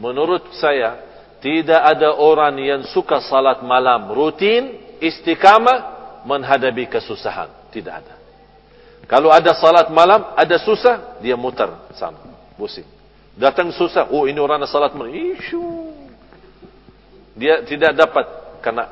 Menurut 0.00 0.56
saya, 0.56 0.96
tidak 1.44 1.80
ada 1.84 2.16
orang 2.16 2.56
yang 2.56 2.82
suka 2.88 3.20
salat 3.20 3.60
malam 3.60 4.08
rutin, 4.14 4.96
istiqamah, 5.02 5.92
menghadapi 6.24 6.88
kesusahan. 6.88 7.50
Tidak 7.68 7.92
ada. 7.92 8.21
Kalau 9.10 9.28
ada 9.34 9.52
salat 9.56 9.90
malam, 9.90 10.32
ada 10.38 10.56
susah, 10.62 11.18
dia 11.20 11.34
mutar 11.34 11.90
sana, 11.94 12.18
pusing. 12.54 12.86
Datang 13.34 13.72
susah, 13.72 14.08
oh 14.12 14.28
ini 14.28 14.38
orang 14.38 14.62
salat 14.68 14.92
malam, 14.94 15.12
isyu. 15.12 15.92
Dia 17.36 17.64
tidak 17.64 17.96
dapat 17.96 18.26
kena. 18.60 18.88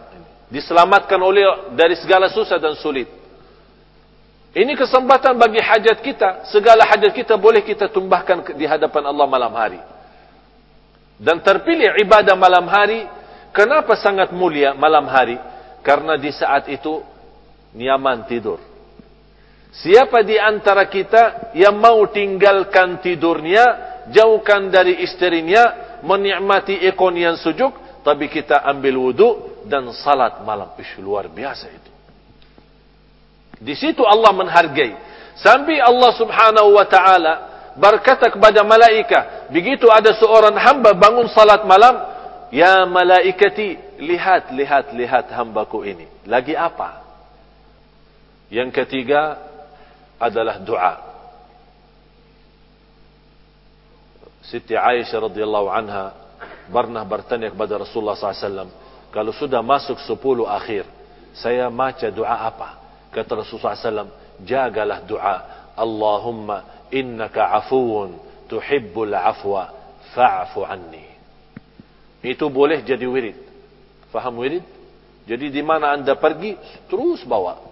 Diselamatkan 0.50 1.20
oleh 1.20 1.72
dari 1.76 1.94
segala 1.94 2.26
susah 2.32 2.58
dan 2.58 2.74
sulit. 2.74 3.06
Ini 4.50 4.74
kesempatan 4.74 5.38
bagi 5.38 5.62
hajat 5.62 6.02
kita. 6.02 6.50
Segala 6.50 6.82
hajat 6.82 7.14
kita 7.14 7.38
boleh 7.38 7.62
kita 7.62 7.86
tumbahkan 7.86 8.58
di 8.58 8.66
hadapan 8.66 9.06
Allah 9.06 9.26
malam 9.30 9.54
hari. 9.54 9.78
Dan 11.20 11.38
terpilih 11.38 11.94
ibadah 12.02 12.34
malam 12.34 12.66
hari. 12.66 13.06
Kenapa 13.54 13.94
sangat 13.94 14.34
mulia 14.34 14.74
malam 14.74 15.06
hari? 15.06 15.38
Karena 15.86 16.18
di 16.18 16.34
saat 16.34 16.66
itu 16.66 17.02
nyaman 17.74 18.26
tidur. 18.26 18.58
Siapa 19.70 20.26
di 20.26 20.34
antara 20.34 20.90
kita 20.90 21.54
yang 21.54 21.78
mau 21.78 22.02
tinggalkan 22.10 22.98
tidurnya, 22.98 23.64
jauhkan 24.10 24.66
dari 24.66 24.98
istrinya, 25.06 25.98
menikmati 26.02 26.82
ikon 26.90 27.14
yang 27.14 27.38
sujuk, 27.38 28.02
tapi 28.02 28.26
kita 28.26 28.66
ambil 28.66 28.98
wudu 28.98 29.62
dan 29.70 29.86
salat 29.94 30.42
malam. 30.42 30.74
Ish, 30.74 30.98
luar 30.98 31.30
biasa 31.30 31.70
itu. 31.70 31.90
Di 33.60 33.74
situ 33.78 34.02
Allah 34.02 34.34
menghargai. 34.34 34.96
Sampai 35.38 35.78
Allah 35.78 36.10
subhanahu 36.18 36.74
wa 36.74 36.84
ta'ala 36.84 37.34
berkata 37.78 38.26
kepada 38.28 38.66
malaika, 38.66 39.48
begitu 39.48 39.86
ada 39.86 40.10
seorang 40.18 40.58
hamba 40.58 40.90
bangun 40.92 41.30
salat 41.30 41.62
malam, 41.62 42.10
Ya 42.50 42.82
malaikati, 42.82 43.78
lihat, 44.02 44.50
lihat, 44.50 44.90
lihat 44.90 45.30
hambaku 45.30 45.86
ini. 45.86 46.10
Lagi 46.26 46.58
apa? 46.58 47.06
Yang 48.50 48.82
ketiga, 48.82 49.38
adalah 50.20 50.60
doa. 50.60 50.94
Siti 54.44 54.76
Aisyah 54.76 55.32
radhiyallahu 55.32 55.68
anha 55.72 56.12
pernah 56.68 57.00
bertanya 57.08 57.48
kepada 57.48 57.80
Rasulullah 57.80 58.14
SAW, 58.14 58.68
kalau 59.10 59.32
sudah 59.32 59.64
masuk 59.64 59.96
sepuluh 60.04 60.44
akhir, 60.44 60.84
Saya 61.30 61.70
maca 61.70 62.10
doa 62.10 62.50
apa? 62.50 62.68
Kata 63.14 63.38
Rasulullah 63.38 63.78
SAW, 63.78 64.10
jagalah 64.42 64.98
doa. 65.06 65.36
Allahumma 65.78 66.90
innaka 66.90 67.54
afuun 67.54 68.18
tuhibbul 68.50 69.14
afwa 69.14 69.70
fa'fu 70.10 70.66
anni. 70.66 71.06
Itu 72.18 72.50
boleh 72.50 72.82
jadi 72.82 73.06
wirid. 73.06 73.38
Faham 74.10 74.42
wirid? 74.42 74.66
Jadi 75.22 75.54
di 75.54 75.62
mana 75.62 75.94
anda 75.94 76.18
pergi, 76.18 76.58
terus 76.90 77.22
bawa. 77.22 77.62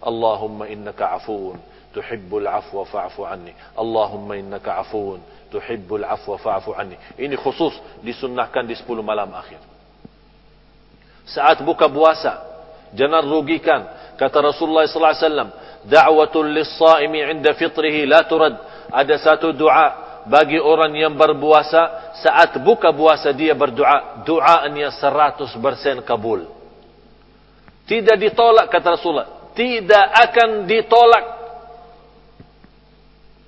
Allahumma 0.00 0.72
innaka 0.72 1.20
afuun 1.20 1.60
tuhibbul 1.92 2.48
afwa 2.48 2.88
fa'fu 2.88 3.22
anni. 3.28 3.52
Allahumma 3.76 4.36
innaka 4.40 4.80
afuun 4.80 5.20
tuhibbul 5.52 6.02
afwa 6.04 6.40
fa'fu 6.40 6.72
anni. 6.72 6.96
Ini 7.20 7.36
khusus 7.36 7.76
disunnahkan 8.00 8.64
di 8.64 8.74
10 8.74 9.04
malam 9.04 9.28
akhir. 9.36 9.60
Saat 11.28 11.62
buka 11.62 11.86
puasa, 11.86 12.42
jangan 12.96 13.22
rugikan. 13.22 13.86
Kata 14.18 14.42
Rasulullah 14.42 14.88
sallallahu 14.88 15.14
alaihi 15.14 15.26
wasallam, 15.28 15.50
da'watul 15.86 16.50
lis-sha'imi 16.50 17.20
'inda 17.30 17.54
fitrihi 17.54 18.08
la 18.08 18.24
turad. 18.26 18.54
Ada 18.92 19.16
satu 19.20 19.54
doa 19.54 20.20
bagi 20.26 20.58
orang 20.58 20.94
yang 20.94 21.14
berpuasa 21.14 22.14
saat 22.22 22.58
buka 22.62 22.94
puasa 22.94 23.30
dia 23.34 23.54
berdoa, 23.54 24.22
doanya 24.22 24.90
100% 24.94 26.02
kabul. 26.06 26.46
Tidak 27.82 28.14
ditolak 28.14 28.70
kata 28.70 28.94
Rasulullah, 28.94 29.50
tidak 29.58 30.06
akan 30.30 30.70
ditolak 30.70 31.41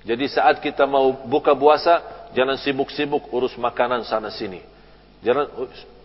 jadi 0.05 0.25
saat 0.29 0.61
kita 0.61 0.85
mau 0.85 1.17
buka 1.25 1.57
puasa, 1.57 2.29
jangan 2.37 2.61
sibuk-sibuk 2.61 3.25
urus 3.33 3.57
makanan 3.57 4.05
sana 4.05 4.29
sini. 4.29 4.61
Jangan 5.25 5.49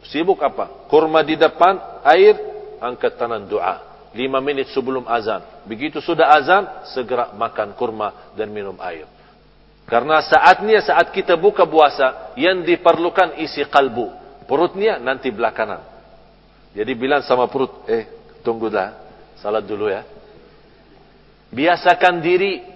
sibuk 0.09 0.41
apa? 0.41 0.89
Kurma 0.89 1.21
di 1.21 1.37
depan, 1.37 2.01
air, 2.09 2.33
angkat 2.81 3.21
tangan 3.21 3.45
doa. 3.45 4.09
Lima 4.17 4.41
menit 4.41 4.73
sebelum 4.73 5.05
azan. 5.05 5.45
Begitu 5.69 6.01
sudah 6.01 6.33
azan, 6.33 6.65
segera 6.97 7.37
makan 7.37 7.77
kurma 7.77 8.33
dan 8.33 8.49
minum 8.49 8.75
air. 8.81 9.05
Karena 9.85 10.25
saatnya 10.25 10.81
saat 10.81 11.13
kita 11.13 11.37
buka 11.37 11.69
puasa, 11.69 12.33
yang 12.41 12.65
diperlukan 12.65 13.37
isi 13.37 13.61
kalbu. 13.69 14.17
Perutnya 14.49 14.97
nanti 14.97 15.29
belakangan. 15.29 15.85
Jadi 16.73 16.93
bilang 16.97 17.21
sama 17.21 17.53
perut, 17.53 17.85
eh 17.85 18.09
tunggu 18.41 18.73
dah, 18.73 18.97
salat 19.39 19.63
dulu 19.69 19.93
ya. 19.93 20.03
Biasakan 21.53 22.23
diri 22.23 22.70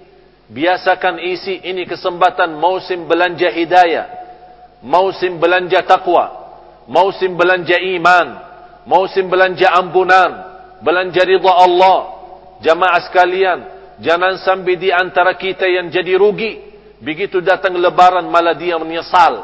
Biasakan 0.45 1.25
isi 1.25 1.65
ini 1.65 1.89
kesempatan 1.89 2.61
musim 2.61 3.09
belanja 3.09 3.49
hidayah. 3.49 4.07
Musim 4.85 5.41
belanja 5.41 5.81
taqwa. 5.89 6.29
Musim 6.85 7.33
belanja 7.33 7.81
iman. 7.81 8.27
Musim 8.85 9.25
belanja 9.33 9.73
ampunan. 9.73 10.31
Belanja 10.85 11.25
ridha 11.25 11.49
Allah. 11.49 11.99
Jamaah 12.61 13.01
sekalian. 13.09 13.59
Jangan 14.05 14.37
sampai 14.45 14.77
di 14.77 14.93
antara 14.93 15.33
kita 15.33 15.65
yang 15.65 15.89
jadi 15.89 16.21
rugi. 16.21 16.61
Begitu 17.01 17.41
datang 17.41 17.73
lebaran 17.81 18.29
malah 18.29 18.53
dia 18.53 18.77
menyesal. 18.77 19.41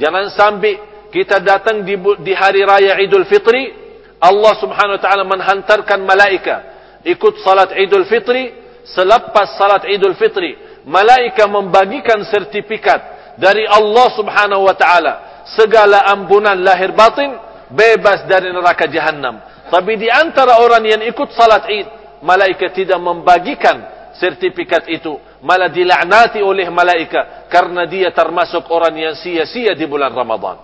Jangan 0.00 0.32
sampai 0.32 0.80
kita 1.12 1.40
datang 1.44 1.84
di, 1.84 1.96
di 2.24 2.32
hari 2.32 2.64
raya 2.64 2.96
Idul 3.04 3.28
Fitri. 3.28 3.76
Allah 4.16 4.56
subhanahu 4.56 4.96
wa 4.96 5.02
ta'ala 5.02 5.24
menghantarkan 5.28 6.00
malaika. 6.08 6.56
Ikut 7.04 7.44
salat 7.44 7.76
Idul 7.76 8.08
Fitri 8.08 8.67
selepas 8.92 9.56
salat 9.56 9.84
Idul 9.88 10.16
Fitri, 10.16 10.56
malaikat 10.88 11.48
membagikan 11.48 12.24
sertifikat 12.28 13.34
dari 13.40 13.64
Allah 13.68 14.08
Subhanahu 14.14 14.66
wa 14.66 14.74
taala, 14.74 15.44
segala 15.56 16.08
ampunan 16.12 16.56
lahir 16.58 16.92
batin, 16.92 17.36
bebas 17.72 18.24
dari 18.26 18.50
neraka 18.50 18.88
jahanam. 18.88 19.40
Tapi 19.68 20.00
di 20.00 20.08
antara 20.08 20.64
orang 20.64 20.84
yang 20.84 21.02
ikut 21.04 21.28
salat 21.36 21.68
Id, 21.68 21.86
malaikat 22.24 22.72
tidak 22.72 22.98
membagikan 22.98 23.84
sertifikat 24.16 24.88
itu, 24.90 25.14
malah 25.44 25.70
dilaknati 25.70 26.42
oleh 26.42 26.66
malaikat 26.72 27.46
karena 27.52 27.86
dia 27.86 28.10
termasuk 28.10 28.66
orang 28.72 28.96
yang 28.96 29.14
sia-sia 29.14 29.76
di 29.76 29.84
bulan 29.84 30.10
Ramadan. 30.10 30.58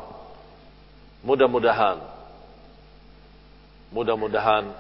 Mudah-mudahan 1.25 2.15
mudah-mudahan 3.95 4.75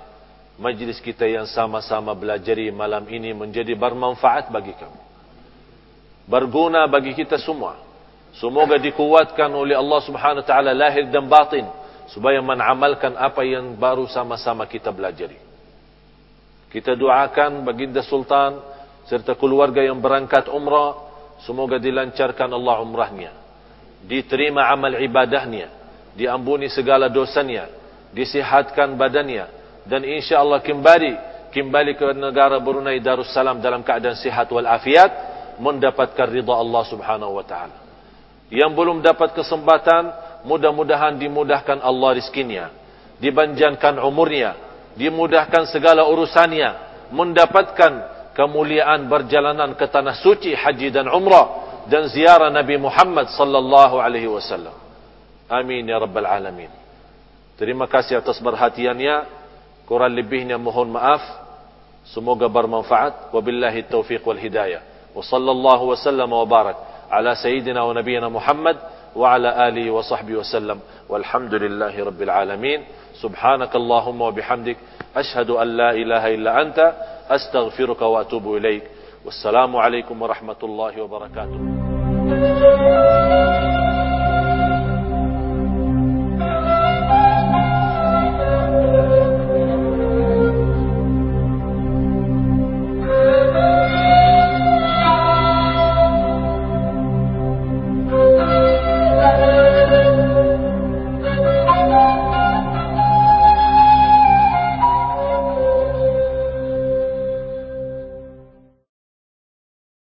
majlis 0.54 1.02
kita 1.02 1.26
yang 1.26 1.46
sama-sama 1.50 2.14
belajari 2.14 2.70
malam 2.70 3.04
ini 3.10 3.34
menjadi 3.34 3.74
bermanfaat 3.74 4.50
bagi 4.54 4.74
kamu. 4.74 5.00
Berguna 6.24 6.86
bagi 6.86 7.12
kita 7.12 7.36
semua. 7.36 7.76
Semoga 8.34 8.80
dikuatkan 8.80 9.46
oleh 9.52 9.78
Allah 9.78 10.00
Subhanahu 10.02 10.42
wa 10.42 10.48
taala 10.48 10.74
lahir 10.74 11.06
dan 11.06 11.26
batin 11.30 11.66
supaya 12.10 12.42
menamalkan 12.42 13.14
apa 13.14 13.46
yang 13.46 13.78
baru 13.78 14.10
sama-sama 14.10 14.66
kita 14.66 14.90
belajari. 14.90 15.38
Kita 16.74 16.98
doakan 16.98 17.62
baginda 17.62 18.02
sultan 18.02 18.58
serta 19.06 19.38
keluarga 19.38 19.78
yang 19.78 20.02
berangkat 20.02 20.50
umrah 20.50 20.98
semoga 21.46 21.78
dilancarkan 21.78 22.50
Allah 22.50 22.82
umrahnya. 22.82 23.32
Diterima 24.04 24.66
amal 24.68 24.98
ibadahnya, 24.98 25.70
diampuni 26.18 26.68
segala 26.68 27.08
dosanya, 27.08 27.70
disihatkan 28.12 28.98
badannya, 28.98 29.63
dan 29.84 30.02
insya 30.04 30.40
Allah 30.40 30.64
kembali 30.64 31.12
kembali 31.52 31.92
ke 31.94 32.06
negara 32.18 32.58
Brunei 32.58 32.98
Darussalam 32.98 33.62
dalam 33.62 33.86
keadaan 33.86 34.18
sihat 34.18 34.50
wal 34.50 34.66
afiat 34.66 35.12
mendapatkan 35.62 36.26
ridha 36.26 36.54
Allah 36.54 36.82
Subhanahu 36.88 37.38
wa 37.38 37.44
taala. 37.46 37.76
Yang 38.50 38.72
belum 38.74 38.98
dapat 39.00 39.32
kesempatan 39.38 40.10
mudah-mudahan 40.44 41.16
dimudahkan 41.16 41.80
Allah 41.80 42.18
rizkinya, 42.18 42.74
dipanjangkan 43.22 44.02
umurnya, 44.02 44.58
dimudahkan 44.98 45.70
segala 45.70 46.06
urusannya, 46.10 46.70
mendapatkan 47.14 47.92
kemuliaan 48.34 49.06
berjalanan 49.06 49.78
ke 49.78 49.86
tanah 49.86 50.18
suci 50.18 50.52
haji 50.52 50.90
dan 50.90 51.06
umrah 51.06 51.64
dan 51.86 52.10
ziarah 52.10 52.50
Nabi 52.50 52.76
Muhammad 52.80 53.30
sallallahu 53.30 53.96
alaihi 54.02 54.28
wasallam. 54.28 54.74
Amin 55.46 55.86
ya 55.86 56.02
rabbal 56.02 56.26
alamin. 56.26 56.72
Terima 57.54 57.86
kasih 57.86 58.18
atas 58.18 58.42
perhatiannya. 58.42 59.43
Kurang 59.84 60.16
lebihnya 60.16 60.56
mohon 60.56 60.90
maaf. 60.92 61.20
Semoga 62.08 62.48
bermanfaat. 62.48 63.32
Wabillahi 63.32 63.84
taufiq 63.88 64.24
wal 64.24 64.40
hidayah. 64.40 64.80
Wa 65.12 65.22
sallallahu 65.22 65.92
wa 65.92 65.96
sallam 65.96 66.30
wa 66.32 66.44
barak. 66.44 66.76
Ala 67.12 67.36
sayyidina 67.36 67.84
wa 67.84 67.92
nabiyina 67.92 68.28
Muhammad. 68.32 68.76
Wa 69.14 69.34
ala 69.36 69.56
alihi 69.68 69.90
wa 69.92 70.02
sahbihi 70.02 70.36
wa 70.40 70.44
sallam. 70.44 70.78
Walhamdulillahi 71.08 71.98
rabbil 72.00 72.32
alamin. 72.32 72.84
Subhanakallahumma 73.20 74.24
wa 74.28 74.34
bihamdik. 74.34 74.78
Ashhadu 75.14 75.60
an 75.60 75.68
la 75.76 75.92
ilaha 75.94 76.28
illa 76.32 76.50
anta. 76.58 76.96
Astaghfiruka 77.28 78.08
wa 78.08 78.20
atubu 78.24 78.56
ilaik. 78.56 78.84
Wassalamu 79.24 79.80
alaikum 79.80 80.20
warahmatullahi 80.20 81.00
wabarakatuh. 81.00 81.56